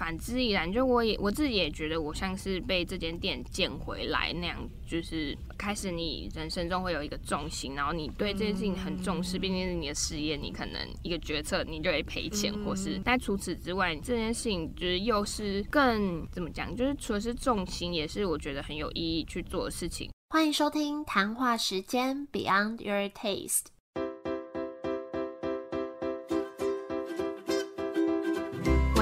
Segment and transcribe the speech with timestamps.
[0.00, 20.10] 反之亦然，就我也我自己也觉得我像是被这间店捡回来那样，就是开始你人生中会有一个重心，然后你对这件事情很重视，毕竟是你的事业，你可能一个决策你就会赔钱，或是但除此之外，这件事情就是又是更怎么讲，就是除了是重心，也是我觉得很有意义去做的事情。
[20.30, 23.66] 欢迎收听谈话时间 Beyond Your Taste。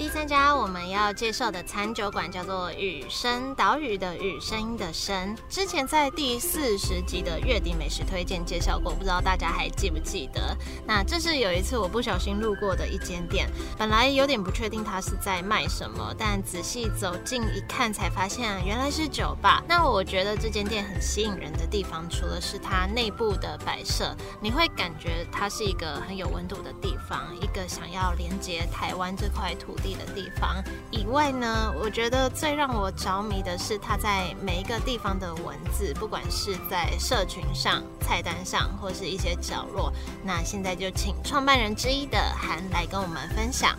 [0.00, 10.56] 第三家我们要介绍的餐酒馆叫做雨声岛屿的雨声音的声，之前在第四十集的月底美食推荐介绍过，不知道大家还记不记得？
[10.86, 13.46] 那这是有一次我不小心路过的一间店，
[13.76, 19.62] 本来有点不确定它是在卖什么，但仔细走近一看才发现原来是酒吧。
[19.68, 29.89] 那我觉得这间店很吸引人的地方，除了是它内部的摆设，你会感觉它是一个很有温度的地方，一个想要连接台湾这块土地。
[29.94, 39.92] 的地方以外呢，我觉得最让我着迷的是它在每一个地方的文字，不管是在社群上、菜单上，或是一些角落。
[40.24, 43.76] 那现在就请创办人之一的韩来跟我们分享。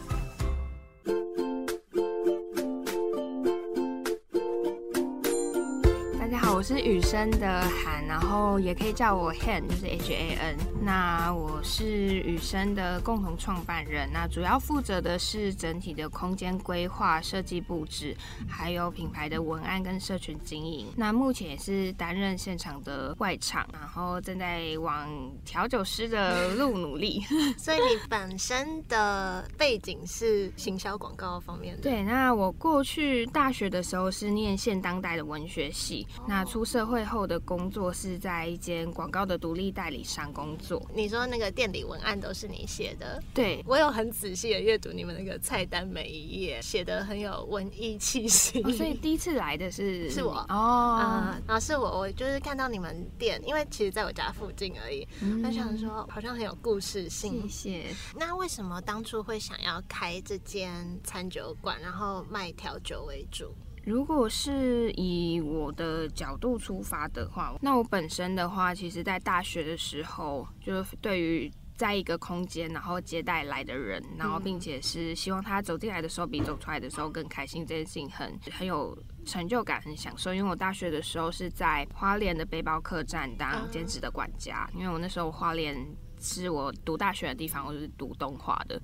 [6.72, 10.58] 是雨生的韩，然后也可以叫我 Han，就是 H A N。
[10.82, 18.16] 那我是雨生的共同创办人，那主要负责的是整体的空间规划、设计布置，
[18.48, 20.88] 还有品牌的文案跟社群经营。
[20.96, 25.10] 那目前也是担任现场的外场，然后正在往
[25.44, 27.22] 调酒师的路努力。
[27.60, 31.82] 所以你本身的背景是行销广告方面的？
[31.82, 36.46] 对，那我过去大学的时候是念现当代的文学系，那。
[36.52, 40.82] 出社会后的工作是在一间广告的独立代理商工作。
[40.94, 43.22] 你说那个店里文案都是你写的？
[43.34, 48.62] 对，我有很仔细的阅读你们那个菜单每一页，写的很有文艺气息。
[48.74, 55.08] 所以第一次来的是是我哦，然后是我，我就是看到你们店，因为其实在我家附近而已，
[55.44, 57.48] 我想说好像很有故事性。
[57.48, 57.96] 谢谢。
[58.16, 63.54] 那为什么当初会想要开这间餐酒馆，然后卖调酒为主？
[63.84, 80.32] 如果是以我的角度出发的话，那我本身的话，其实在大学的时候，就是对于在一个空间，然后接待来的人，然后并且是希望他走进来的时候比走出来的时候更开心，这件事情很很有成就感，很享受。
[80.32, 85.76] 因为我大学的时候是在花莲的背包客栈当兼职的管家，因为我那时候花莲
[86.20, 88.80] 是我读大学的地方，我是读动画的。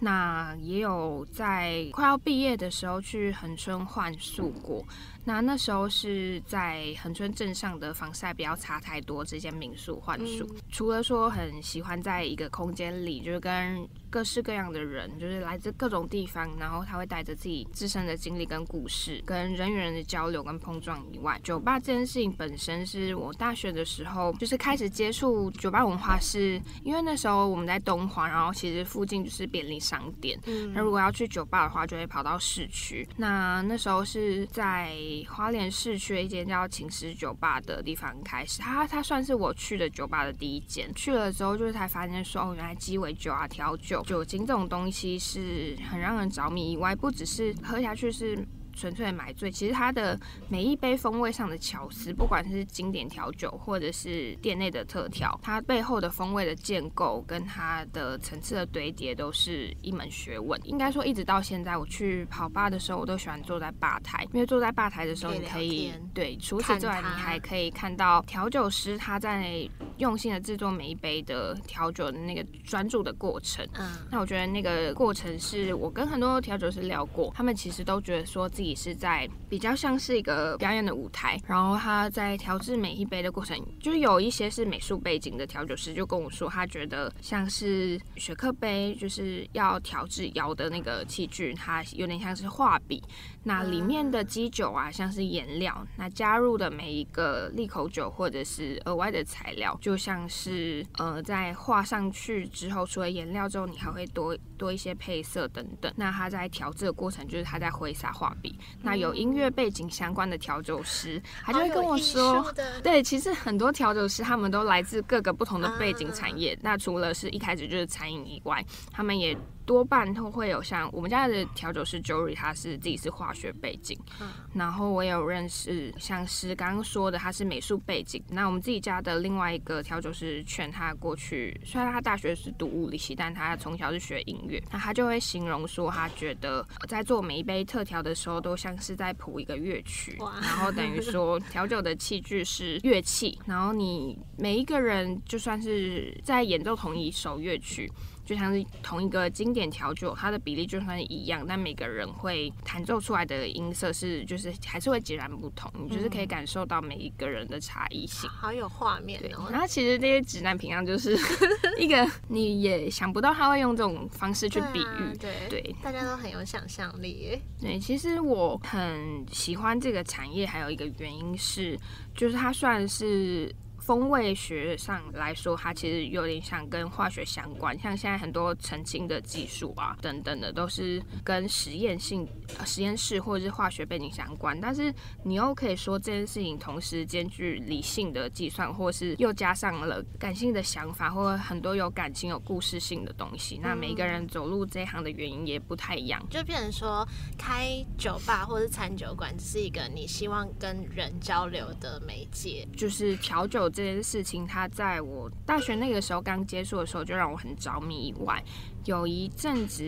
[0.00, 4.84] 那也有在快要毕业的时候去恒春换宿过。
[5.24, 10.48] 那那时候是在恒春镇上的防晒不要擦太多这间民宿换宿。
[10.70, 30.38] 除了说很喜欢在一个空间里，就是跟各式各样的人，就是来自各种地方，然后他会带着自己自身的经历跟故事，跟人与人的交流跟碰撞以外，酒吧这件事情本身是我大学的时候就是开始接触酒吧文化，是因为那时候我们在东华，然后其实附近就是便利商店。
[30.74, 33.06] 那如果要去酒吧的话，就会跑到市区。
[33.16, 34.92] 那那时候是在
[35.28, 40.92] 花莲市区一间叫情诗酒吧的地方开始，它它算是我去的酒吧的第一间。
[40.94, 46.72] 去了之后，就是才发现说，哦，原来鸡尾酒啊、调酒、酒精这种东西是很让人着迷。
[46.72, 48.38] 以外，不只是喝下去是。
[48.80, 50.18] 纯粹的买醉，其实它的
[50.48, 60.58] 每一杯风味上的巧思，不管是经典调酒或者是店内的特调，它背后的风味的建构跟它的层次的堆叠，都是一门学问。
[60.64, 69.68] 应该说，一直到现在，我去跑吧的时候，我都喜欢坐在吧台，因为坐在吧台的时候，你可以对，除此之外，你还可以看到调酒师他在
[69.98, 73.62] 用心的制作每一杯的调酒的那个专注的过程。
[73.74, 78.69] 嗯，那我觉得那个过程是我跟很多调酒师聊过，他们其实都觉得说自己。
[78.70, 93.02] 也是在比较像是一个表演的舞台，然后他在调制每一杯的过程，就有一些是美术背景的调酒师就跟我说，他觉得像是雪克杯，就是要调制摇的那个器具，它有点像是画笔。
[93.42, 105.92] 那里面的基酒啊，像是颜料，那加入的每一个利口酒或者是额外的材料，就像是呃，在画上去之后，除了颜料之后，你还会多多一些配色等等。
[105.96, 108.58] 那他在调制的过程，就是他在挥洒画笔。
[108.82, 112.52] 那有音乐背景相关的调酒师，他就会跟我说，
[112.82, 116.58] 对，其实很多调酒师他们都来自各个不同的背景产业。
[116.60, 119.36] 那除了是一开始就是餐饮以外，他们也。
[119.70, 147.88] 多半都会有像我们家的调酒师 Jory，他是自己是化学背景，嗯，然后我有认识像是刚刚说的他是美术背景，那我们自己家的另外一个调酒师劝他过去，虽然他大学是读物理系，但他从小是学音乐，那他就会形容说他觉得在做每一杯特调的时候都像是在谱一个乐曲，然后等于说调酒的器具是乐器，然后你每一个人就算是在演奏同一首乐曲。
[148.30, 155.68] 就像是同一个经典调酒，它的比例就算是一样，但每个人会弹奏出来的音色是，就是还是会截然不同。
[155.74, 159.48] 你就是可以感受到每一个人的差异性，好有画面哦。
[159.50, 161.18] 然后其实这些指南平常就是
[161.76, 167.36] 一个你也想不到他会用这种方式去比喻，对对，大家都很有想象力。
[167.60, 171.76] 对，其实我很喜欢这个产业，还有一个原因是，
[172.14, 173.52] 就是它算是。
[173.80, 182.28] 风味学上来说，它其实有点像跟化学相关，像现在很多澄清的技术啊等等的，都是跟实验性、
[182.66, 184.60] 实验室或者是化学背景相关。
[184.60, 184.92] 但是
[185.24, 193.58] 你又可以说这件事情同时兼具理性的计算，或是又加上了感性的想法，或很多有感情、有故事性的东西。
[193.62, 203.69] 那每一个人走入这一行的原因也不太一样，就变成说开酒吧或者是餐酒馆，只是一个你希望跟人交流的媒介，就是调酒。
[203.70, 208.08] 这件事情，它在我大学那个时候刚接触的时候，就让我很着迷。
[208.08, 208.42] 以外，
[208.84, 209.84] 有一阵子，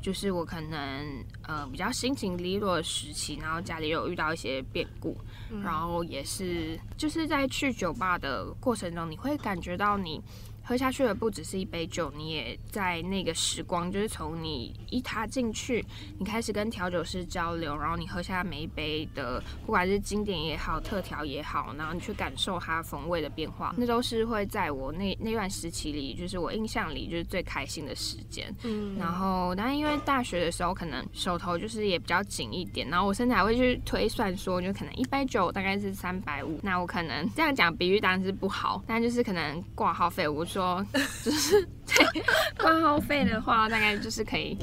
[0.00, 5.16] 就是我可能呃比较心情低落的时期，然后家里有遇到一些变故，
[5.62, 10.20] 然后也是就是在去酒吧的过程中，你会感觉到你。
[10.64, 15.84] 喝下去的不只是一杯酒，你也在那个时光，就是从你一踏进去，
[16.18, 28.54] 你开始跟调酒师交流，然后你喝下每一杯的，不管是经典也好，特调也好，然后你去感受它风味的变化，那都是会在我那那段时期里，就是我印象里就是最开心的时间。
[28.62, 40.46] 嗯，然后，但是因为大学的时候可能手头就是也比较紧一点，然后我甚至还会去推算说，就可能一杯酒大概是三百五，那我可能这样讲比喻当然是不好，但就是可能挂号费我。
[40.52, 40.84] 说
[41.24, 41.66] 就是。
[41.84, 42.22] 对，
[42.58, 44.56] 挂号费的话，大概就是可以，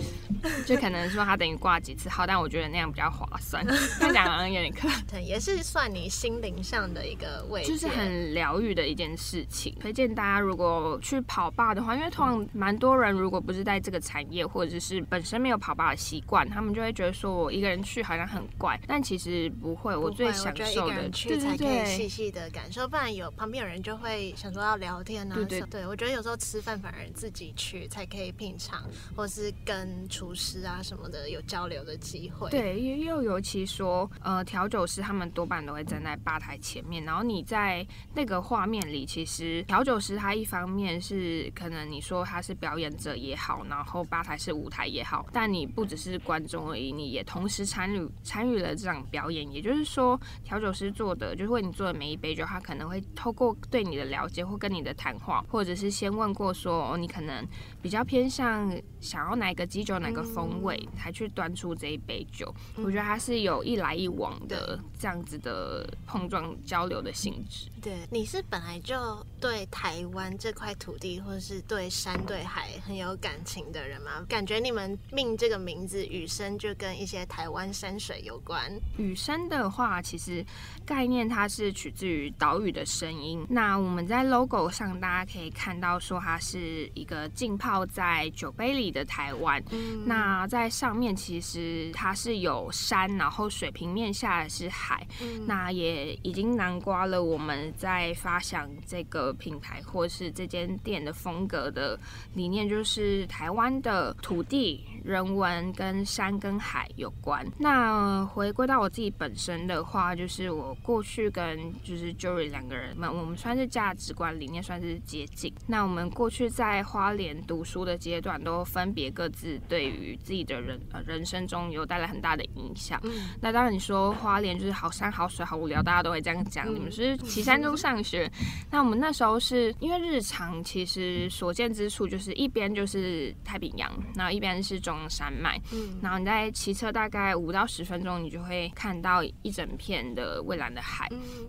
[0.65, 3.63] 就可能说他等于挂几次号，但我觉得那样比较划算。
[3.99, 9.75] 那讲好像有点可 对，也是算你心灵上的一个位置，就是很疗愈的一件事情。
[9.79, 19.95] 推荐大家如果去跑吧的话，因为通常蛮多人如果不是在这个产业，或者是本身没有跑吧的习惯，他们就会觉得说我一个人去好像很怪，但其实不会。
[19.95, 25.35] 我最享受的，对对对，细细的感受，不然有旁边有人就会想说要聊天啊。
[25.35, 27.09] 对对对，我觉得有时候吃饭反而。
[27.09, 28.81] 自己去才可以品尝，
[29.15, 32.49] 或是跟厨师啊什么的有交流的机会。
[32.49, 49.51] 对，又尤其说，呃，调酒师他们多半都会站在吧台前面，然后你在那个画面里，其实调酒师他一方面是可能你说他是表演者也好，然后吧台是舞台也好，但你不只是观众而已，你也同时参与参与了这场表演。
[49.51, 56.97] 也就是说，调酒师做的就是为你做的每一杯酒，他可能会透过对你的了解或跟你的谈话，或者是先问过说。
[56.97, 57.47] 你可能
[57.81, 58.69] 比较偏向
[58.99, 62.53] 想要哪个基酒哪个风味，才去端出这一杯酒。
[62.75, 67.69] 我觉得它是有一来一往的这样子的碰撞交流的性质。
[67.81, 74.25] 对，你是本来就对台湾这块土地，或者是对山对海很有感情的人吗？
[74.27, 78.69] 感觉你们命这个名字雨生就跟一些台湾山水有关。
[78.97, 80.45] 雨生的话，其实
[80.85, 83.45] 概念它是取自于岛屿的声音。
[83.49, 86.79] 那我们在 logo 上大家可以看到说它是。
[86.93, 89.61] 一个浸泡在酒杯里的台湾，
[90.05, 95.05] 那在上面其实它是有山，然后水平面下是海，
[95.45, 101.99] 那也已经南瓜了我们在发想这个品牌或是这间店的风格的
[102.35, 104.85] 理念，就是台湾的土地。
[105.03, 107.43] 人文跟山跟海有关。
[107.57, 115.48] 那回归到我自己本身的话，就是我过去跟就是 Jory 两个人，们，我们算是价值观理念算是接近。
[115.67, 122.99] 那我们过去在花莲读书的阶段，都分别各自对于自己的人呃人生中有带来很大的影响。
[123.39, 126.73] 那当然你说花莲就是好山好水好无聊，大家都会这样讲。
[126.73, 128.31] 你们是岐山中上学，
[128.71, 134.79] 那我们那时候是因为日常其实所见之处就是一边就是太平洋，然后一边是。
[134.79, 141.05] 中山脉，嗯，然后你在骑车大概五到十分钟，你就会看到一整片的蔚蓝的海。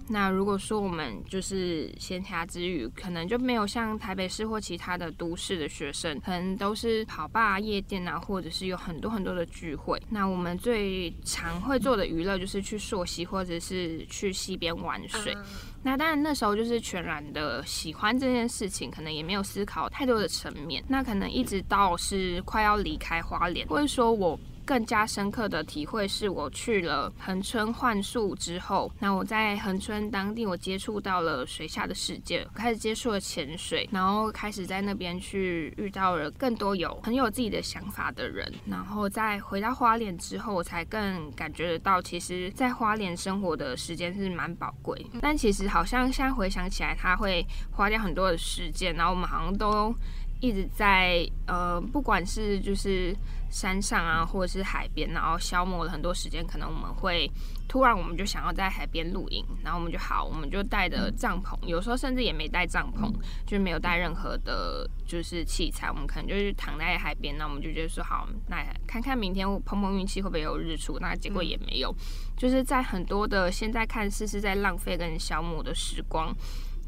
[0.09, 10.01] 那如果说我们就是闲暇之余，可能就没有像像台北市或其他的都市的学生，可能都是跑吧、夜店啊，或者是有很多很多的聚会。
[10.09, 15.37] 那我们最常会做的娱乐就是去溯溪，或者是去溪边玩水。
[15.83, 20.85] 那当然那时候就是全然的喜欢这件事情，可能也没有思考太多的层面。
[20.87, 24.39] 那可能一直到是快要离开花莲，或者说我。
[24.71, 49.93] 更加深刻的体会是我去了恒春幻术之后，那我在恒春当地，我接触到了水下的世界，开始接触了潜水，然后开始在那边去遇到了更多有很有自己的想法的人，然后再回到花莲之后，我才更感觉得到，其实，在花莲生活的时间是蛮宝贵，但其实好像现在回想起来，他会花掉很多的时间，然后我们好像都。
[50.41, 53.15] 一直在呃，不管是就是
[53.51, 56.47] 山上啊，或者是海边，然后消磨了很多时间。
[56.47, 57.31] 可能我们会
[57.69, 63.13] 突然我们就想要在海边露营，然后我们就好，我们就带着帐篷，有时候甚至也没带帐篷，
[63.47, 65.91] 就没有带任何的，就是器材。
[65.91, 70.99] 我们可能就是躺在海边，那我们就觉得说好，那看看明天碰碰运气会不会有日出。
[71.01, 71.95] 那结果也没有，
[72.37, 76.35] 就是在很多的现在看似是在浪费跟消磨的时光，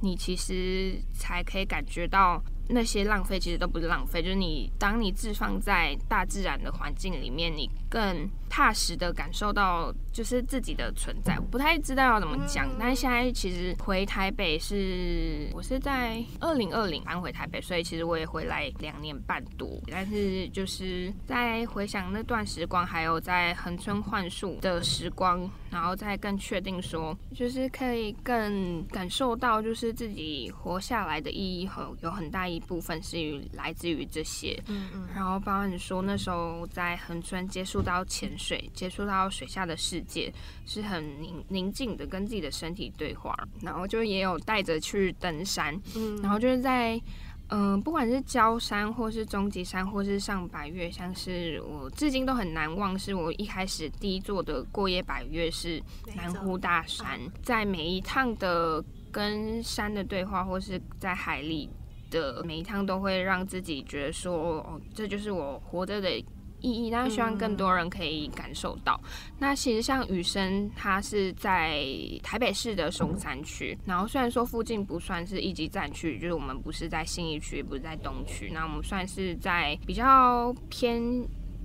[0.00, 2.42] 你其实才可以感觉到。
[2.68, 11.38] 那些浪费其实都不是浪费，就是你当你置放在大自然的环境里面，你更踏实的感受到就是自己的存在。
[11.38, 19.68] 我不太知道要怎么讲，但是现在其实回台北是我是在二零二零搬回台北，所以其实我也回来两年半多。
[19.90, 32.42] 但是就是在回想那段时光，还有在横村幻术的时光，然后再更确定说，就是可以更感受到就是自己活下来的意义和有很大。
[32.42, 40.32] 一部分是于来自于这些，嗯嗯，然后包括你说那时候在横村接触到潜水，接触到水下的世界，
[40.64, 47.00] 是很宁宁静的，跟自己的身体对话，然后就也有带着去登山，嗯，然后就是在
[47.48, 55.82] 嗯，不管是焦山或是终极山，或是上百岳，像是我至今都很难忘，是我一开始第一座的过夜百岳是
[56.14, 61.68] 南湖大山，在每一趟的跟山的对话，或是在海里。
[62.12, 66.22] 的每一趟都会让自己觉得说，哦，这就是我活着的
[66.62, 66.90] 意义。
[66.90, 69.00] 但是希望更多人可以感受到。
[69.38, 71.84] 那其实像雨生，他是在
[72.22, 81.02] 台北市的松山区，然后虽然说附近不算是一级战区，就是我们不是在信义区，也不是在东区，那我们算是在比较偏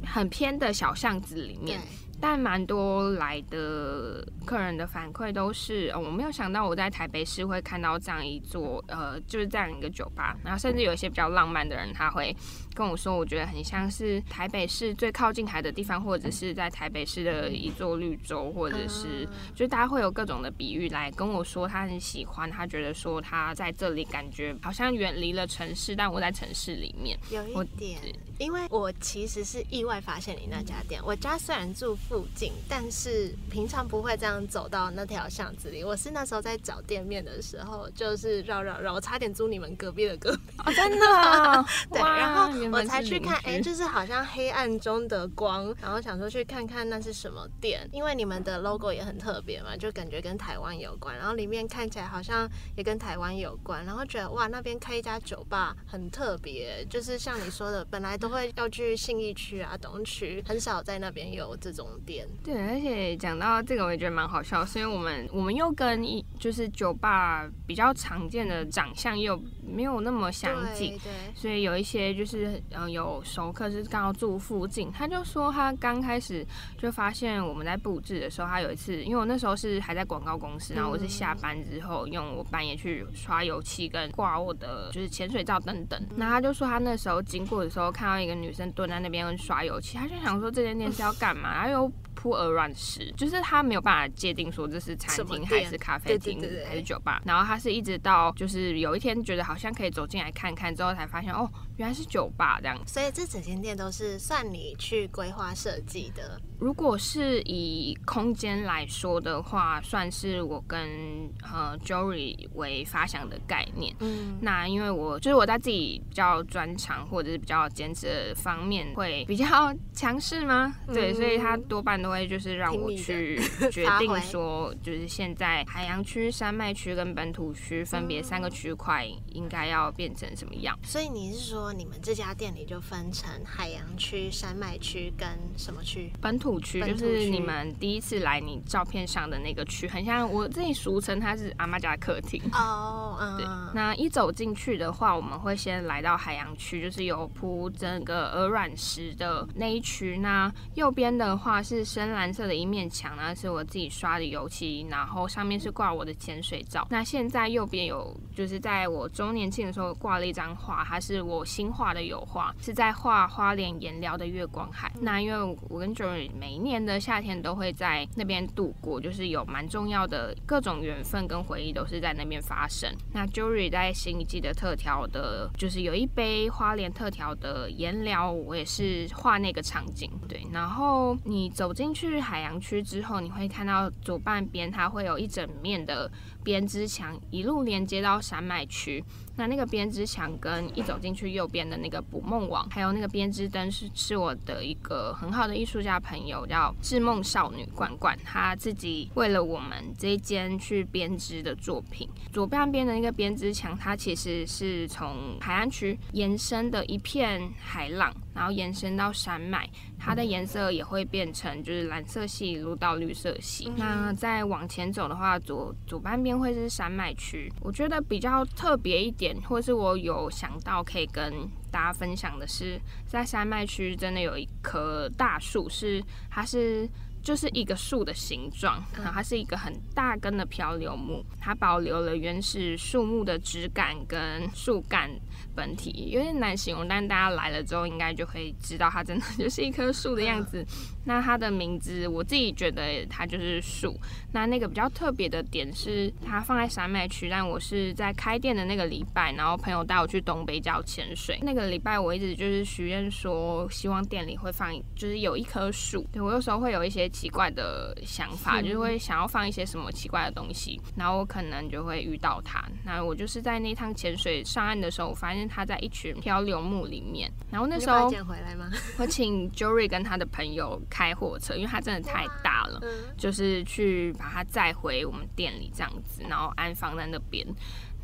[0.04, 1.80] 很偏的小巷子里面。
[2.20, 10.36] 但蛮多来的客人的反馈都是，哦我没有想到我在台北市会看到这样一座，呃，就是这样一个酒吧。
[10.44, 12.36] 然后甚至有一些比较浪漫的人，他会
[12.78, 28.00] 跟我说，我觉得很像是台北市最靠近海的地方，或者是在台北市的一座绿洲，或者是，就大家会有各种的比喻来跟我说，他很喜欢，他觉得说他在这里感觉好像远离了城市，但我在城市里面有一点，
[28.38, 31.98] 因为我其实是意外发现你那家店，我家虽然住。
[32.08, 35.84] 附近，但是平常不会这样走到那条巷子里。
[35.84, 40.42] 我是那时候在找店面的时候，就是绕绕绕，我差点租你们隔壁的隔壁，
[40.76, 41.66] 真的。
[41.92, 61.88] 对，然后我才去看，哎，就是好像黑暗中的光，然后想说去看看那是什么店，因为你们的 logo 也很特别嘛，就感觉跟台湾有关，然后里面看起来好像也跟台湾有关，然后觉得哇，那边开一家酒吧很特别，就是像你说的，本来都会要去信义区啊、东区，很少在那边有这种。
[62.06, 62.28] 店。
[62.44, 76.46] 对，而且讲到这个，我也觉得蛮好笑，是因为我们我们又跟一就是酒吧比较常见的长相又没有那么相近，对，所以有一些就是嗯有熟客是刚好住附近，他就说他刚开始
[76.78, 91.92] 就发现我们在布置的时候，他有一次，因为我那时候是还在广告公司，然后我是下班之后用我半夜去刷油漆跟挂我的就是潜水罩等等，那他就说他那时候经过的时候看到一个女生蹲在那边刷油漆，他就想说这间店是要干嘛，然后。
[92.28, 102.78] 铺而乱石，就是他没有办法界定说这是餐厅还是咖啡厅还是酒吧，然后他是一直到就是有一天觉得好像可以走进来看看之后，才发现哦原来是酒吧这样。
[102.86, 106.42] 所以这整间店都是算你去规划设计的。
[106.60, 113.96] 如果是以空间来说的话，算是我跟呃 Jory 为发想的概念。
[114.00, 120.76] 嗯，那因为我就是我在自己比较专长或者是比较坚持的方面会比较强势吗？
[120.88, 122.18] 对，所以他多半都会。
[122.18, 123.40] 会就是让我去
[123.72, 130.76] 决定说，就是现在海洋区、山脉区跟本土区分别三个区块应该要变成什么样。
[130.82, 136.12] 所以你是说，你们这家店里就分成海洋区、山脉区跟什么区？
[136.20, 142.42] 本土区就是你们第一次来，你照片上的那个区，很像我自己俗称它是阿妈家的客厅。
[142.54, 143.38] 哦，嗯。
[143.38, 143.46] 对。
[143.74, 150.18] 那一走进去的话，我们会先来到海洋区，就是有铺整个鹅卵石的那一区。
[150.18, 156.88] 那右边的话是深蓝色的一面墙，那是我自己刷的油漆，然后上面是挂我的潜水照。
[156.90, 164.92] 那现在右边有，就是在我周年庆的时候挂了一张画，它是我新画的油画，是在画花莲颜料的月光海。
[165.02, 172.90] 那因为我跟 Jory 每一年的夏天都会在那边度过，就是有蛮重要的各种缘分跟回忆都是在那边发生。
[173.12, 180.12] 那 Jory 在新一季的特调的，就是有一杯花莲特调的颜料，我也是画那个场景。
[180.28, 186.10] 对，然后你走进去海洋区之后，你会看到左半边它会有一整面的
[186.44, 189.04] 编织墙，一路连接到山脉区。
[189.38, 202.10] 那那个编织墙跟一走进去右边的那个捕梦网，还有那个编织灯，是是我的一个很好的艺术家朋友，叫织梦少女罐罐，她自己为了我们这一间去编织的作品。
[202.34, 208.12] 左半边的那个编织墙，它其实是从海岸区延伸的一片海浪。
[208.38, 209.68] 然后延伸到山脉，
[209.98, 213.68] 它的颜色也会变成就是蓝色系，一路到绿色系。
[213.76, 217.52] 那再往前走的话，左左半边会是山脉区。
[217.62, 221.34] 我觉得比较特别一点，或是我有想到可以跟
[221.72, 226.88] 大家分享的是，在山脉区真的有一棵大树，是它是。
[227.28, 235.12] 就是一个树的形状，然后它是一个很大根的漂流木，它保留了原始树木的质感跟树干
[235.54, 240.66] 本体，有点难形容，但大家来了之后应该就可以知道它真的 就是一棵树的样子。
[241.08, 243.98] 那它的名字，我自己觉得它就是树。
[244.34, 251.40] 那那个比较特别的点是，它放在山脉区，但我是在开店的那个礼拜，然后朋友带我去东北角潜水。
[251.42, 256.06] 那个礼拜我一直就是许愿说，希望店里会放，就是有一棵树。
[256.12, 262.62] 对我有时候会有一些奇怪的想法，就是会想要放一些什么奇怪的东西，然后我可能就会遇到它。
[262.84, 267.32] 那我就是在那趟潜水上岸的时候，我发现它在一群漂流木里面。
[267.50, 268.70] 然后那时候捡回来吗？
[269.00, 270.80] 我请 Jory 跟他的朋友。
[270.98, 272.82] 开货车，因为它真的太大了，
[273.16, 277.46] 就是去把它载回我们店里这样子，然后安放在那边。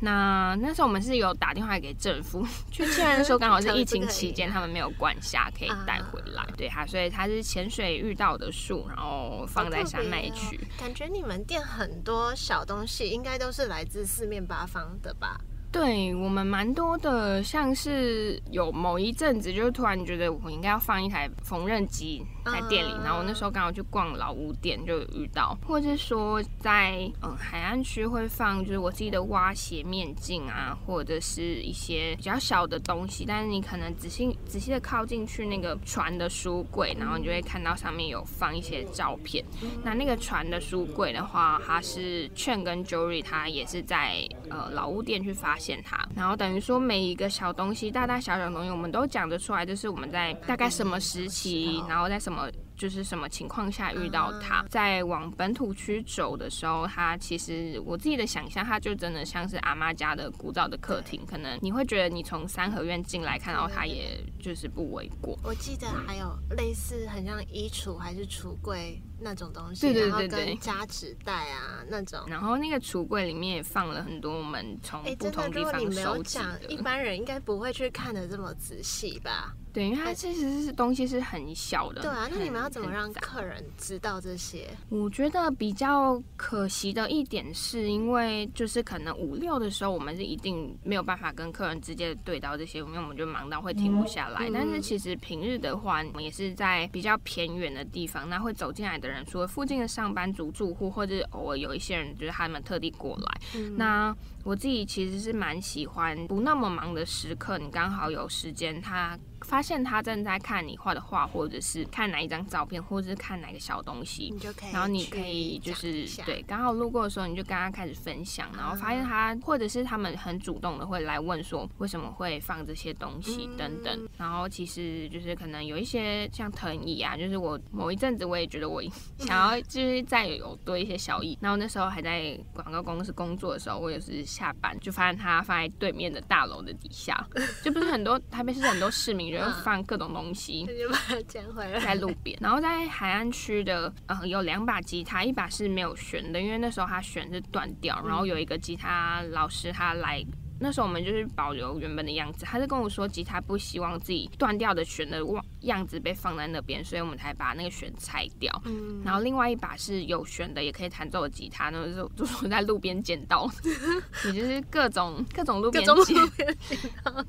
[0.00, 6.46] 那那时候我们是有打电话给政府， 去签的时候刚好是疫情期间，他们没有管辖可以带回来。
[6.56, 10.60] 对哈，所以它是潜水遇到的树，然后放在山脉区。
[10.78, 15.40] 感觉你们店很多小东西，应该都是来自四面八方的吧？
[15.74, 39.44] 对我们蛮多的，像是有某一阵子，就突然觉得我应该要放一台缝纫机在店里，然后我那时候刚好去逛老屋店，就遇到，或者是说在嗯海岸区会放，就是我自己的蛙鞋面镜啊，或者是一些比较小的东西，但是你可能仔细仔细的靠进去那个船的书柜，然后你就会看到上面有放一些照片。
[39.82, 45.58] 那那个船的书柜的话，它是券跟 Jory，他也是在呃老屋店去发。
[45.64, 52.50] 现它，然后等于说每一个小东西，大大小小东西，我们都讲得出来，就是我们在大概什么时期，然后在什么。
[52.76, 65.38] 就是什么情况下遇到它，在往本土区走的时候，它其实我自己的想象，它就真的像是阿妈家的古早的客厅，可能你会觉得你从三合院进来看到它，也就是不为过。
[65.44, 72.20] 我记得还有类似很像衣橱还是橱柜那种东西，对对对对，夹纸袋啊那种。
[72.28, 76.60] 然后那个橱柜里面也放了很多我们从不同地方收集的。
[76.68, 79.54] 一般人应该不会去看的这么仔细吧？
[79.72, 82.02] 对，因为它其实是东西是很小的。
[82.02, 84.70] 对啊，那你们要怎么让客人知道这些？
[84.88, 94.48] 我觉得比较可惜的一点是，因为就是可能五六的时候，我们是一定没有办法跟客人直接对到这些，因为我们就忙到会停不下来。
[94.52, 103.60] 但是其实平日的话，我们也是在比较偏远的地方，那会走进来的人，除了附近的上班族住户，或者偶尔有一些人就是他们特地过来。
[103.76, 109.18] 那我自己其实是蛮喜欢不那么忙的时刻，你刚好有时间，他。
[109.44, 114.34] 发现他正在看你画的画，或者是看哪一张照片，或者是看哪个小东西，
[114.72, 128.82] 然后你可以就是对，刚好路过的时候，你就跟他开始分享，然后发现他或者是他们很主动的会来问说为什么会放这些东西等等，然后其实就是可能有一些像藤椅啊，就是我某一阵子我也觉得我
[129.18, 131.38] 想要就是再有多一些小椅。
[131.40, 137.26] 然后那时候还在广告公司工作的时候，我也是下班就发现他放在对面的大楼的底下，
[137.62, 142.38] 就不是很多台北市很多市民就会放各种东西，就把它捡回来在路边。
[142.40, 150.24] 然后在海岸区的呃有两把吉他，一把是没有弦的，因为那时候它弦是断掉，然后有一个吉他老师他来。
[150.64, 155.20] 那时候我们就是保留原本的样子，他是跟我说吉他不希望自己断掉的弦的
[155.60, 158.50] 样子被放在那边，所以我们才把那个弦拆掉。
[158.64, 163.46] 嗯，然后另外一把是有弦的，也可以弹奏的吉他，那就 就是在路边捡到，
[164.24, 166.16] 也就是各种各种路边捡。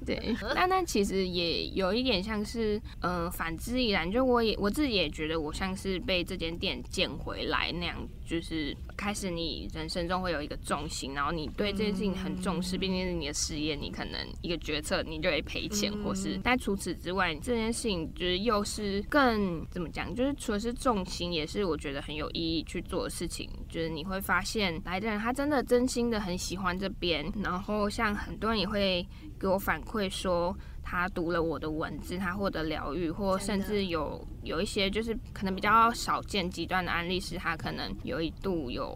[0.05, 7.97] 对，那那其实也有一点像是，嗯，反之亦然，就我也我自己也觉得我像是被这间店捡回来那样。
[8.27, 16.39] 就是开始，你人生中会有一个重心，然后你对这件事情很重视，毕竟是你的事业，你可能一个决策你就会赔钱，或是。
[16.43, 20.13] 但除此之外，这件事情就是又是更怎么讲？
[20.13, 23.49] 就是除了是重心，也是我觉得很有意义去做的事情。
[23.69, 29.05] 就是你会发现来的人他真的真心的很喜欢这边，然后像很多人也会
[29.39, 30.55] 给我反馈说。
[30.87, 38.95] 他读了我的文字，他获得疗愈，或甚至有有一些就是可能比较少见极端的案例，是他可能有一度有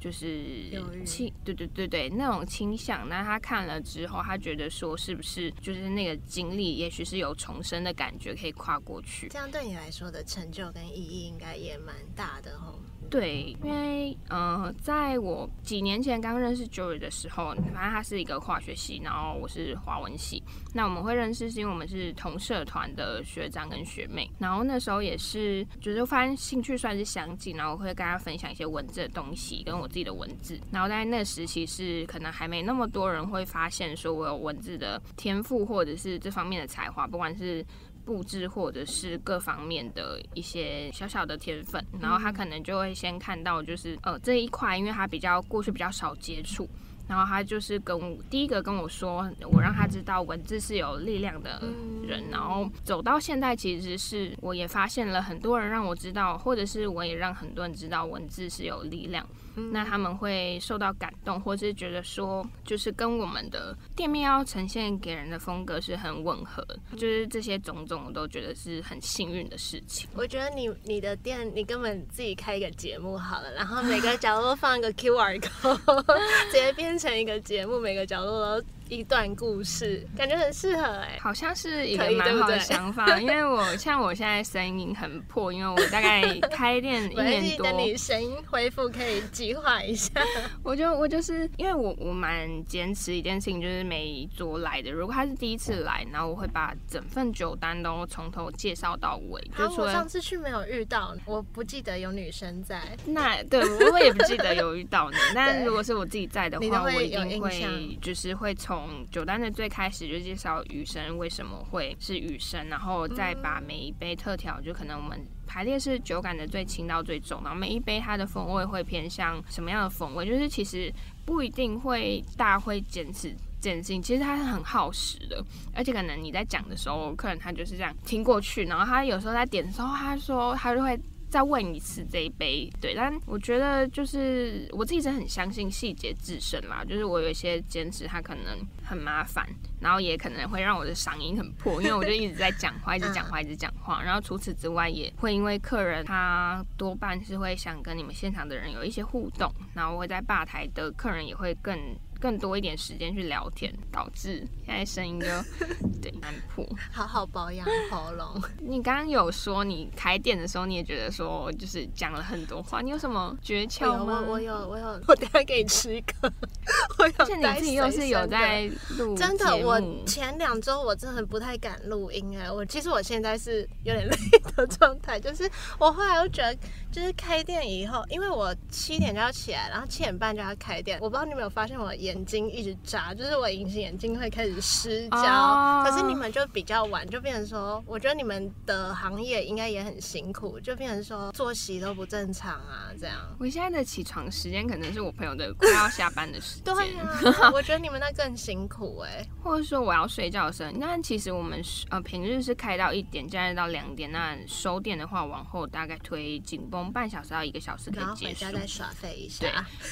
[0.00, 0.70] 就是
[1.04, 3.06] 倾，对对对对，那种倾向。
[3.08, 9.28] 那他看了之后，他觉得说是不是就是那个经历，也许是有重生的感觉，可以跨过去。
[9.28, 12.80] 这样对你来说的成就跟意义，应该也蛮大的哦。
[13.10, 20.40] 对，因为呃，在我几年前刚认识 Joy 的时候，反正他是一个化学系，然后我是华文系。
[20.72, 30.56] 那我们会认识是因为我们是同社团的学长跟学妹，然后那时候也是就是发现兴趣算是相近，然后会跟大家分享一些文字的东西，跟我自己的文字。
[30.70, 37.66] 然后在那时期是可能还没那么多人会发现说我有文字的天赋或者是这方面的才华，不管是。
[38.04, 46.68] 布置或者是各方面的一些小小的天分，然后他可能就会先看到就是呃这一块，因为他比较过去比较少接触，
[47.08, 51.62] 然后他就是跟我第一个跟我说，我让他知道文字是有力量的
[52.02, 59.26] 人，然后走到现在，其实是我也发现了很多人让我知道，或者是我也让很多人知道文字是有力量。
[59.54, 70.08] 那他们会受到感动，或是觉得说，就是跟我们的店面要呈现给人的风格是很吻合，就是这些种种，我都觉得是很幸运的事情。
[70.14, 76.16] 我觉得你你的店，你根本自己开一个节目好了，然后每个角落放一个 QR code，
[76.50, 78.66] 直接变成一个节目，每个角落都。
[78.90, 83.20] 一段故事，感觉很适合哎，好像是一个蛮好的想法。
[83.20, 87.64] 因为我像我现在声音很破，因为我大概开店一年多。
[87.66, 90.10] 等你声音恢复，可以计划一下。
[90.64, 99.40] 我就我就是因为我我蛮坚持一件事情，就是每一桌来的，如果他是第一次来，然后我会把整份酒单都从头介绍到尾。
[99.56, 102.82] 就我上次去没有遇到，我不记得有女生在。
[103.04, 108.79] 那对我也不记得有遇到你， 但如果是我自己在的话，我一定会就是会从。
[108.80, 120.90] 从酒单的最开始就介绍雨生为什么会是雨生，然后再把每一杯特调，就可能我们排列是酒感的最轻到最重，然后每一杯它的风味会偏向什么样的风味，就是其实
[121.26, 130.98] 不一定会大会坚持坚信，其实它是很耗时的，而且可能你在讲的时候，客人他就是这样听过去，然后他有时候在点的时候，他说他就会。
[131.30, 139.48] 再问一次这一杯，对，但我觉得就是我自己是很相信细节制胜啦，就是我有一些坚持，它可能很麻烦，
[139.80, 151.78] 然后也可能会让我的嗓音很破，因为我就一直在讲话，一直讲话，一直讲话，然后除此之外，也会因为客人他多半是会想跟你们现场的人有一些互动，然后会在吧台的客人也会更。
[152.20, 155.26] 更多一点时间去聊天，导致现在声音就
[156.02, 156.66] 对难破。
[156.92, 158.40] 好好保养喉咙。
[158.60, 164.22] 你刚刚有说你开店的时候，你也觉得说就是讲了很多话，你有什么诀窍吗？
[164.26, 166.32] 我我有我有，我等下给你吃一个。
[166.98, 172.52] 而且你自己又是有在录，真的，我前两周我真的不太敢录音哎。
[172.52, 174.16] 我其实我现在是有点 累
[174.54, 176.54] 的状态，就是我后来又觉得，
[176.92, 180.98] 就是开店以后，因为我七点就要起来，然后七点半就要开店。
[181.00, 182.10] 我不知道你有没有发现我眼。
[182.10, 185.84] 眼睛一直眨，就是我隐形眼镜会开始失焦。
[185.86, 193.16] 可是你们就比较晚，就变成说，我觉得你们的行业应该也很辛苦，就变成说作息都不正常啊，这样。
[193.38, 196.74] 我现在的起床时间可能是我朋友的快要下班的时间。
[196.74, 199.26] 对啊，我觉得你们那更辛苦哎。
[199.42, 204.10] 或者说我要睡觉的时候，那其实我们呃平日是开到一点，假日到两点。
[204.10, 208.44] 那收店的话，往后大概推紧绷半小时到一个小时可以结束。
[208.46, 209.46] 回家再耍废一下。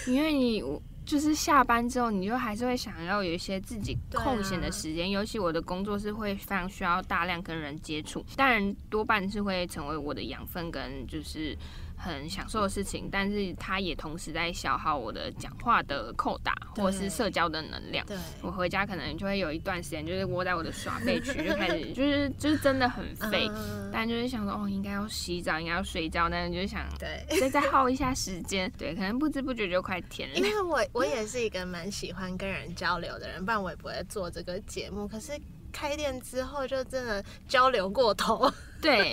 [0.05, 0.83] 对，因为你我。
[1.09, 5.11] 就是下班之后，你就还是会想要有一些自己空闲的时间。
[5.11, 11.57] 尤其我的工作是会非常需要大量跟人接触，当然多半是会成为我的养分跟就是
[11.99, 18.07] 很享受的事情，但是它也同时在消耗我的讲话的扣打或者是社交的能量。
[18.07, 23.51] 对，我回家可能就会有一段时间就是窝在我的耍废区，就开始 就是就是真的很废，
[23.93, 30.37] 但就是想说哦，应该要洗澡，应该要睡觉，但是就是想对，再再耗一下时间，对，可能不知不觉就快填了。
[30.37, 35.07] 因为 我我也是一个蛮喜欢跟人交流的人，不然我也不会做这个节目。
[35.09, 35.33] 可是。
[35.79, 39.13] 开店之后就真的交流过头，对，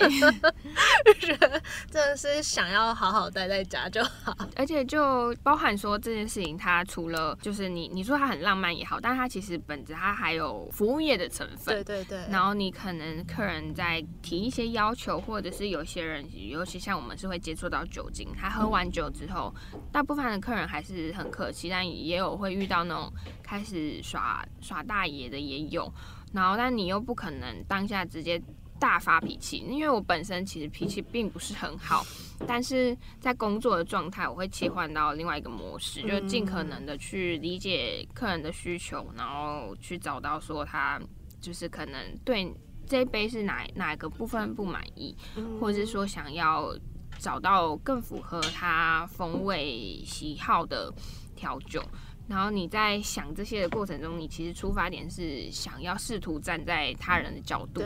[1.20, 4.36] 觉 得真的是想要好好待在家就好。
[4.56, 11.76] 而且就包含说这件事情，它除了就是你你说它很浪漫也好，但它其实本质它还有服务业的成分。
[11.76, 12.18] 对对对。
[12.28, 19.54] 然后你可能客人在提一些要求，或者是有些人，尤其像我们是会接触到酒精，他喝完酒之后，
[19.92, 25.92] 大部分的客人还是很客气，但也有会遇到那种开始耍耍大爷的也有。
[26.32, 28.40] 然后，但你又不可能当下直接
[28.78, 32.04] 大发脾气，因为我本身其实脾气并不是很好，
[32.46, 41.00] 但是在工作的状态，我会切换到另外一个模式，就尽可能的去理解客人的需求，然后去找到说他
[41.40, 42.52] 就是可能对
[42.86, 45.16] 这一杯是哪哪一个部分不满意，
[45.58, 46.76] 或者是说想要
[47.18, 50.92] 找到更符合他风味喜好的
[51.34, 51.82] 调酒。
[52.28, 57.82] 然后你在想这些的过程中，你其实出发点是想要试图站在他人的角度，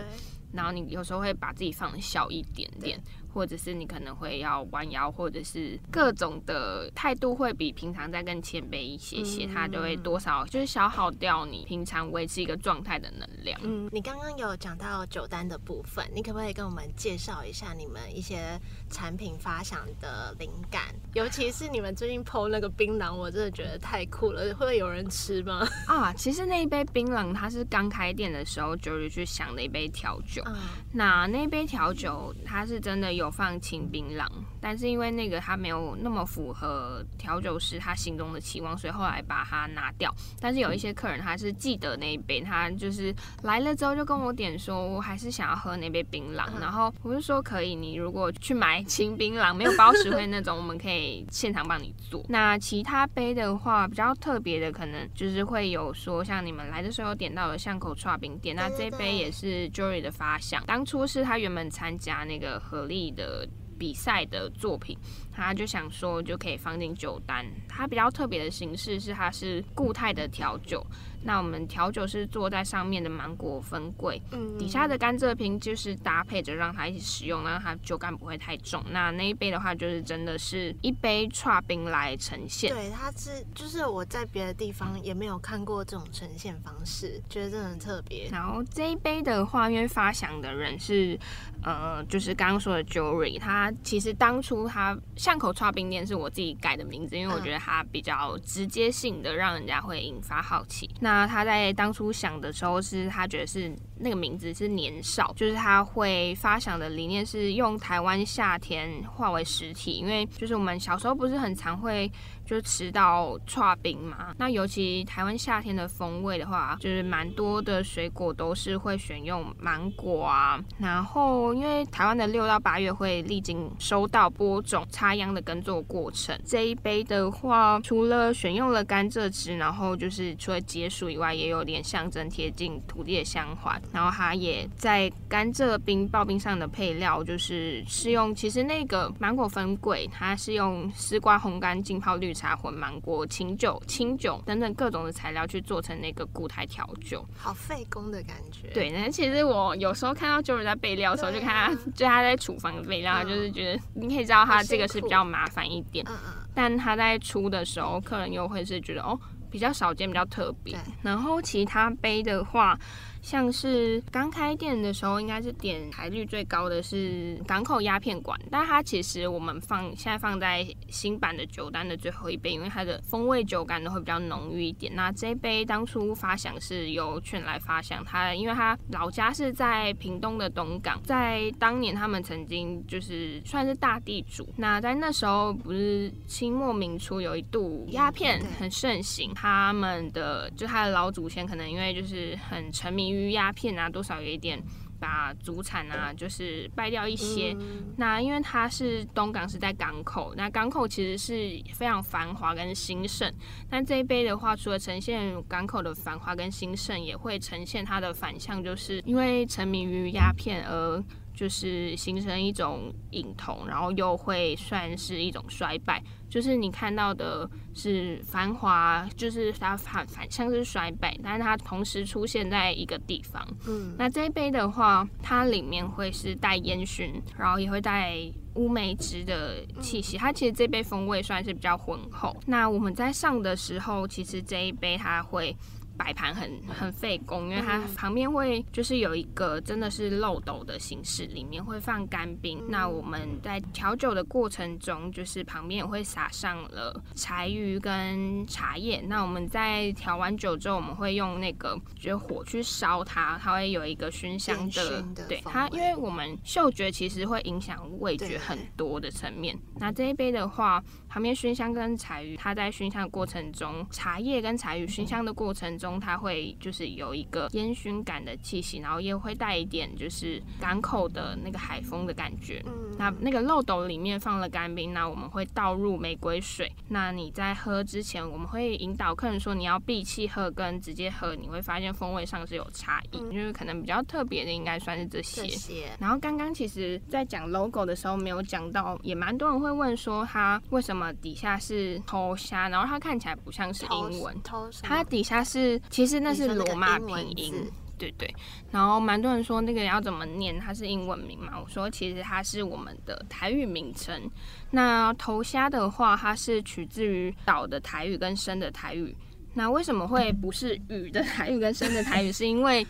[0.53, 3.00] 然后你有时候会把自己放的小一点点。
[3.33, 13.61] 或者是你可能会要弯腰，或者是各种的态度会比平常再更谦卑一些些，它就会多少就是消耗掉你平常维持一个状态的能量。
[13.62, 20.83] 嗯，你刚刚有讲到酒单的部分，你可不可以跟我们介绍一下你们一些产品发想的灵感？
[21.14, 25.66] 尤其是你们最近剖那个槟榔，我真的觉得太酷了，会不会有人吃吗？
[25.87, 30.57] 啊，其实那一杯槟榔它是刚开店的时候就是去想的一杯调酒，嗯
[30.93, 33.11] 那那杯调酒它是真的。
[33.19, 34.26] 有有放清槟榔，
[34.61, 40.14] 但是因为那个他没有那么符合调酒师他心中的期望，所以后来把它拿掉。
[40.40, 46.49] 但是有一些客人他是记得那一杯，他就是来了之后就跟我点说，我还是想要喝那杯槟榔。
[46.61, 52.25] 然后我就说可以，你如果去买清槟榔，没有包实惠那种，我们可以现场帮你做。
[52.29, 63.11] 那其他杯的话，比较特别的可能就是会有说，像你们来的时候点到的巷口串冰店，那这杯也是 Jory 的发想，当初是他原本参加那个合力。
[63.11, 63.49] 的
[63.81, 64.95] 比赛的作品，
[65.33, 67.43] 他就想说就可以放进酒单。
[67.66, 70.87] 它比较特别的形式是，它是固态的调酒。
[71.22, 78.83] 那我们调酒是坐在上面的芒果分柜，嗯，底下的甘蔗瓶就是搭配着让它一起使用，让它酒感不会太重。
[78.90, 82.74] 那那一杯的话，就是真的是一杯串冰来呈现。
[82.74, 88.28] 对，它是就是我在别的地方也没有看过这种呈现方式，觉得真的很特别。
[88.30, 91.18] 然后这一杯的话，因为发想的人是
[91.62, 100.88] 呃，就是刚刚说的 Jory，他其实当初他巷口串冰店是我自己改的名字，因为我觉得它比较直接性的，让人家会引发好奇。
[101.00, 112.09] 那那他在当初想的时候，是他觉得是那个名字是年少，就是他会发想的理念是用台湾夏天化为实体，因为就是我们小时候不是很常会。
[112.51, 120.59] 就吃到串冰嘛，那尤其台湾夏天的风味的话，就是蛮多的水果都是会选用芒果啊。
[120.77, 133.81] 然后因为台湾的六到八月会历经收到播种、插秧的耕作过程，这一杯的话，除了选用了甘蔗汁，然后就是除了解暑以外，也有点象征贴近土地的香环。
[133.93, 142.35] 然后它也在甘蔗冰刨冰上的配料，就是是用其实那个芒果粉桂，它是用丝瓜烘干浸泡绿。
[142.40, 148.68] 茶混芒果、清酒、清酒等等各种的材料去做成那个固态调酒，好费工的感觉。
[148.68, 156.03] 对，那其实我有时候看到 Joey 在备料的时候，就看他， 就他在厨房备料，就是觉得你可以知道他这个是比较麻烦一点。
[156.09, 156.33] 嗯嗯。
[156.55, 159.18] 但他在出的时候，客人又会是觉得哦，
[159.50, 160.79] 比较少见，比较特别。
[161.03, 162.79] 然后其他杯的话。
[163.22, 174.94] 像是刚开店的时候，应该是点台率最高的是港口鸦片馆，但它其实我们放现在放在新版的酒单的最后一杯，因为它的风味酒感都会比较浓郁一点。
[174.94, 184.48] 那这一杯当初发想是由劝来发想，他因为他老家是在屏东的东港，在当年他们曾经就是算是大地主。
[184.56, 193.10] 那在那时候不是清末明初有一度鸦片很盛行，他们的就他的老祖先可能因为就是很沉迷。
[193.12, 194.62] 于鸦片啊，多少有一点
[194.99, 197.57] 把祖产啊，就是败掉一些。
[197.96, 203.33] 那因为它是东港是在港口，那港口其实是非常繁华跟兴盛。
[203.68, 211.03] 但这一杯的话，除了呈现港口的繁华跟兴盛，也会呈现它的反向，就是因为沉迷于鸦片而。
[211.40, 216.03] 就是形成一种隐瞳，然后又会算是一种衰败。
[216.29, 223.42] 就是你看到的是繁华，就是它反反向是衰败，但是它同时出现在一个地方。
[223.66, 228.20] 嗯，那这一杯的话，它里面会是带烟熏，然后也会带
[228.57, 230.18] 乌梅汁的气息。
[230.18, 232.37] 它其实这杯风味算是比较浑厚。
[232.46, 235.57] 那我们在上的时候，其实这一杯它会。
[236.01, 242.65] 摆盘很很费工，因为它旁边会就是有一个真的是漏斗的形式，里面会放干冰。
[242.71, 249.03] 那我们在调酒的过程中，就是旁边也会撒上了柴鱼跟茶叶。
[249.07, 255.05] 那我们在调完酒之后，我们会用那个就火去烧它，它会有一个熏香的。
[255.29, 259.55] 对它，因为我们嗅觉其实会影响味觉很多的层面。
[259.77, 265.89] 那这一杯的话，旁边熏香跟柴鱼，它在熏香的过程中，茶叶跟柴鱼熏香的过程中。
[265.98, 272.62] 它会就是有一个烟熏感的气息，然后也会带一点就是港口的那个海风的感觉。
[272.66, 276.70] 嗯，那那个漏斗里面放了干冰，那我们会倒入玫瑰水。
[276.88, 285.88] 那你在喝之前，我们会引导客人说你要闭气喝跟直接喝，你会发现风味上是有差异，就是可能比较特别的应该算是这些。
[285.98, 294.37] 然后刚刚其实在讲 logo 的时候没有讲到，也蛮多人会问说它为什么底下是头虾，然后它看起来不像是英文，
[294.83, 295.80] 它底下是。
[295.88, 297.55] 其实那是罗马拼音，
[297.97, 298.33] 对对。
[298.71, 301.53] 然后蛮多人说那个要怎么念，它是英文名嘛？
[301.61, 304.31] 我说其实它是我们的台语名称。
[304.71, 309.16] 那头虾的话，它是取自于岛的台语跟生的台语。
[309.55, 312.31] 那为什么会不是雨的台语跟生的台语？
[312.31, 312.87] 是因为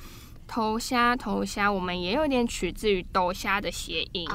[0.47, 4.29] 头虾头虾，我们也有点取自于斗虾的谐音。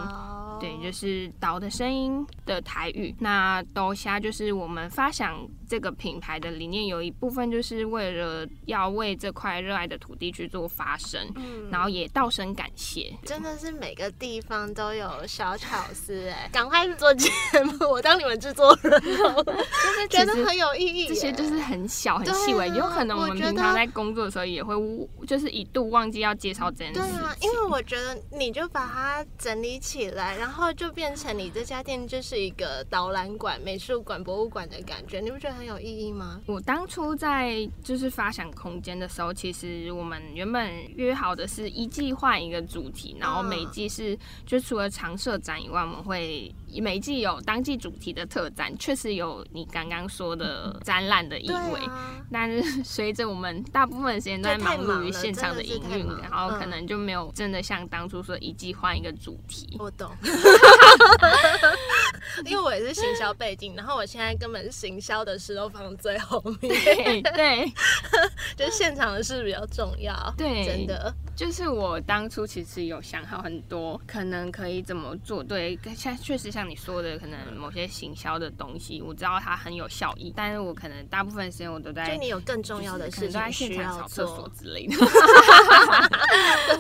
[0.60, 3.14] 对，就是岛的声音的台语。
[3.20, 11.22] 那豆虾就是我们发想这个品牌的理念，有一部分就是为了要为这块热爱的土地去做发声，
[11.72, 13.14] 然后也道声感谢。
[13.24, 17.30] 真的是每个地方都有小巧思哎，赶快去做节
[17.64, 21.08] 目，我当你们制作人，就是觉得很有意义。
[21.08, 24.76] 这些就是很小很细微，有可能我们平常在工作的时候也会
[25.28, 27.00] 就是一度忘记要介绍这件事。
[27.00, 36.42] 对啊，因为我觉得你就把它整理起来，然后就变成你这家店就是一个导览馆、美术馆、博物馆的感觉，你不觉得很有意义吗？
[36.46, 46.54] 我当初在就是发想空间的时候，其实我们原本约好的是一季换一个主题，然后每季是就除了常设展以外，我们会。
[46.82, 51.80] 每季有当季主题的特展，确实有你刚刚说的展览的意味。
[52.32, 59.76] 但是随着我们大部分时间都在忙碌于现场的营运，然后可能就没有真的像当初说一季换一个主题。
[59.80, 60.10] 我懂。
[62.46, 67.22] 因为我也是行销背景，然后我现在根本行销的事都放最后面。
[67.22, 67.72] 对，
[68.58, 70.34] 就现场的事比较重要。
[70.38, 71.14] 对，真的。
[71.36, 75.44] 就是我当初其实有想好很多，可能可以怎么做。
[75.44, 82.10] 对，现在确实像你说的，可能某些行销的东西，我知道它很有效益，但是我可能大部分时间我都在。
[82.10, 84.96] 就你有更重要的事情需要扫厕所之类的。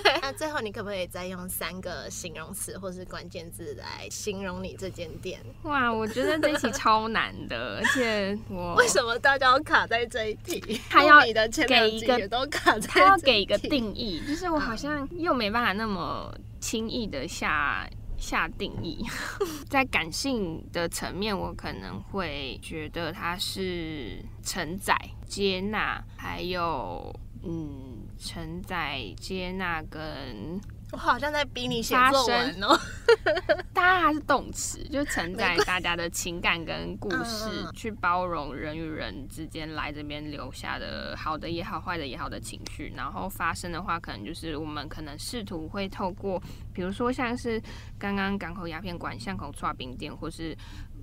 [0.03, 0.15] 对。
[0.25, 5.39] 那最后你可不可以再用三个形容词或是关键字来形容你这间店？
[5.63, 10.81] 哇，我觉得这题超难的，而且我 为什么大家要卡在这一题？
[10.89, 11.21] 他要
[11.67, 14.45] 给一个都卡在，他要给一个定义，就是。
[14.55, 17.85] 我好像又没办法那么轻易的下
[18.25, 19.05] 下定义，
[19.69, 30.59] 在感性的层面，我可能会觉得它是承载、接纳，还有嗯，承载、接纳跟。
[30.91, 32.79] 我好像在逼你写作文哦。
[33.73, 42.93] 大家还是动词，就承载大家的情感跟故事，去包容人与人之间来这边留下的好的也好、坏的也好的情绪。
[42.95, 46.41] 然后发生的话，可能就是我们可能试图会透过，
[46.73, 47.61] 比如说像是
[47.99, 50.57] 刚刚港口鸦片馆、巷口串冰店，或是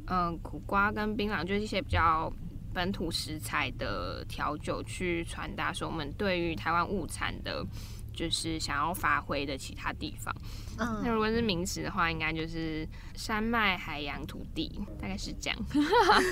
[0.07, 2.33] 嗯苦瓜跟槟榔，就是一些比较
[2.73, 7.65] 本土食材的调酒，去传达说我们对于台湾物产的。
[8.13, 10.35] 就是想要发挥的其他地方。
[10.79, 14.71] 嗯，那如果是名词的话，应该就是山脉、海洋、土地，
[15.01, 15.59] 大概是这样。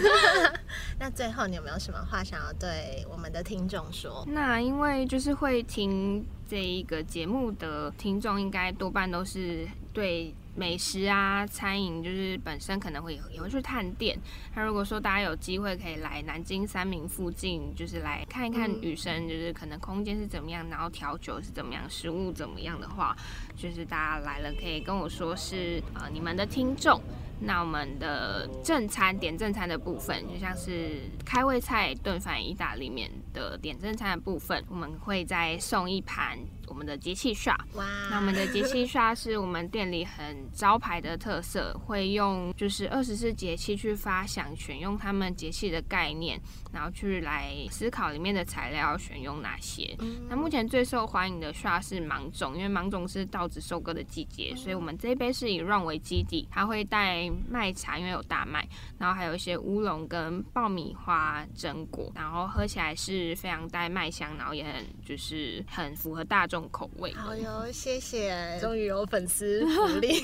[0.98, 4.24] 那最后你有没有什么话想要对我们的听众说？
[4.28, 10.34] 那因为就是会听这一个节目的听众，应该多半都是对。
[10.60, 14.14] 美食啊，餐饮就是本身可能会也会去探店。
[14.54, 23.16] 那如果说大家有机会可以来南京三明附近，就是来看一看雨生，就是可能空间是怎么样，然后调酒是怎么样，食物怎么样的话，
[23.56, 27.00] 就是大家来了可以跟我说是呃你们的听众。
[27.40, 33.10] 那我们的正餐点正餐的部分，就像是开胃菜、炖饭、意大利面。
[33.32, 37.56] 的点正餐的部分，我们会再送一盘我们的节气刷。
[37.74, 37.84] 哇！
[38.10, 46.40] 那我们的节气刷是我们店里很招牌的特色，会用就是二十四节气去发想，选用他们节气的概念，
[46.72, 49.96] 然后去来思考里面的材料选用哪些。
[50.28, 58.66] 那目前最受欢迎的刷是芒种，因为芒种是稻子收割的季节，所以我们这一杯是以 run 为基底，它会带麦茶，因为有大麦，
[58.98, 67.12] 然后还有一些乌龙跟爆米花榛果，然后喝起来是非常带麦香，然后也很就是很符合大众口味。
[67.14, 70.20] 好哟，谢谢， 终于有粉丝 福利。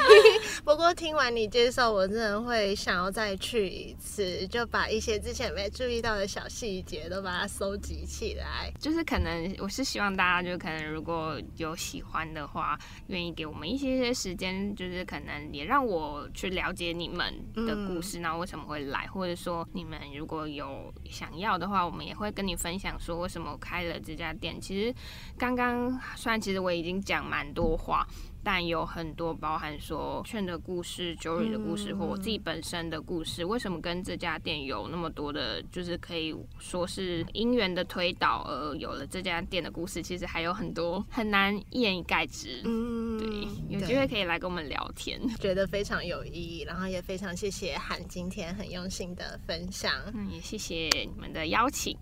[0.64, 8.72] 不过听完你介绍，我真的会想要再去一次，就把一些之前没注意到的小细节都把它收集起来。
[8.80, 12.78] 就是可能我是希望大家就可能如果有喜欢的话，
[13.08, 24.60] 愿意给我们一些些时间，就是可能也让我去了解你们的故事，然后为什么会来，或者说你们如果有想要的话，我们也会跟你分享说为什么开了这家店。
[24.60, 24.94] 其实
[25.36, 28.06] 刚刚虽然其实我已经讲蛮多话。
[28.46, 42.62] 但有很多包含说券的故事、九日的故事，或我自己本身的故事，为什么跟这家店有那么多的，就是可以说是因缘的推导而有了这家店的故事，其实还有很多很难一言以概之。
[42.64, 43.28] 嗯，对，
[43.68, 51.98] 有机会可以来跟我们聊天，觉得非常有意义，然后也非常谢谢韩今天很用心的分享，嗯，也谢谢你们的邀请。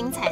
[0.00, 0.29] 精彩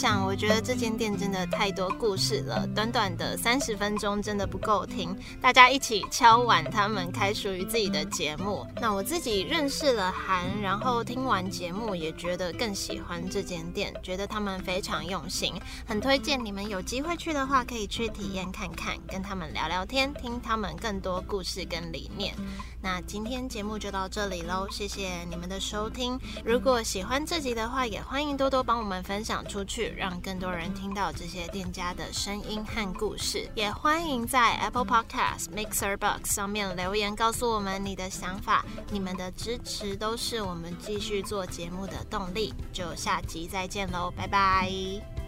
[0.00, 8.66] 享，我觉得这间店真的太多故事了，短短的三十分钟真的不够听，大家一起敲碗他们开属于自己的节目。
[8.80, 15.52] 那我自己认识了韩，然后听完节目也觉得更喜欢这间店，觉得他们非常用心，
[15.86, 22.34] 很推荐你们有机会去的话可以去体验看看，跟他们聊聊天，听他们更多故事跟理念。
[22.80, 26.18] 那今天节目就到这里喽，谢谢你们的收听。
[26.42, 33.48] 如果喜欢这集的话，也欢迎多多帮我们分享出去让更多人听到这些店家的声音和故事。
[33.54, 38.64] 也欢迎在 Apple Podcast、Mixer Box 上面留言，告诉我们你的想法。
[38.90, 42.54] 你们的支持都是我们继续做节目的动力。
[42.72, 45.19] 就下集再见喽，拜拜。